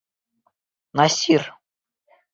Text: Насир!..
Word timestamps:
Насир!.. 0.97 1.43